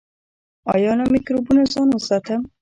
ایا 0.73 0.91
له 0.99 1.05
مکروبونو 1.13 1.63
ځان 1.73 1.87
وساتم؟ 1.91 2.41